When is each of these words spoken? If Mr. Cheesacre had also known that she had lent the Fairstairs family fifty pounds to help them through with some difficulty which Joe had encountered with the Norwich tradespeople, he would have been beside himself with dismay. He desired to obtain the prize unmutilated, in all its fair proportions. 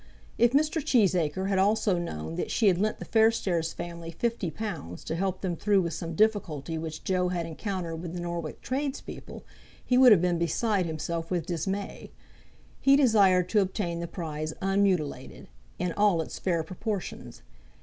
If 0.39 0.53
Mr. 0.53 0.83
Cheesacre 0.83 1.47
had 1.47 1.59
also 1.59 1.99
known 1.99 2.33
that 2.33 2.49
she 2.49 2.69
had 2.69 2.79
lent 2.79 2.97
the 2.97 3.05
Fairstairs 3.05 3.71
family 3.71 4.09
fifty 4.09 4.49
pounds 4.49 5.03
to 5.03 5.15
help 5.15 5.41
them 5.41 5.55
through 5.55 5.83
with 5.83 5.93
some 5.93 6.15
difficulty 6.15 6.75
which 6.75 7.03
Joe 7.03 7.27
had 7.27 7.45
encountered 7.45 7.97
with 7.97 8.15
the 8.15 8.19
Norwich 8.19 8.57
tradespeople, 8.63 9.45
he 9.85 9.99
would 9.99 10.11
have 10.11 10.19
been 10.21 10.39
beside 10.39 10.87
himself 10.87 11.29
with 11.29 11.45
dismay. 11.45 12.09
He 12.79 12.95
desired 12.95 13.47
to 13.49 13.61
obtain 13.61 13.99
the 13.99 14.07
prize 14.07 14.55
unmutilated, 14.59 15.49
in 15.77 15.91
all 15.91 16.23
its 16.23 16.39
fair 16.39 16.63
proportions. 16.63 17.43